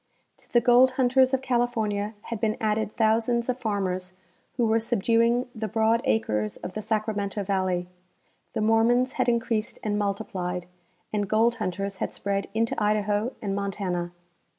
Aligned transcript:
To 0.37 0.51
the 0.51 0.61
gold 0.61 0.93
hunters 0.93 1.31
of 1.31 1.43
California 1.43 2.15
had 2.23 2.39
been 2.41 2.57
added 2.59 2.97
thousands 2.97 3.49
of 3.49 3.59
farmers 3.59 4.15
who 4.57 4.65
were 4.65 4.79
subduing 4.79 5.47
the 5.53 5.67
broad 5.67 6.01
acres 6.05 6.57
of 6.57 6.73
the 6.73 6.81
Sacramento 6.81 7.43
valley. 7.43 7.87
The 8.53 8.61
Mormons 8.61 9.13
had 9.13 9.29
increased 9.29 9.77
and 9.83 9.99
multiplied, 9.99 10.65
and 11.13 11.29
gold 11.29 11.57
hunters 11.57 11.97
had 11.97 12.13
spread 12.13 12.47
into 12.55 12.73
Idaho 12.81 13.33
and 13.43 13.55
Montana. 13.55 14.11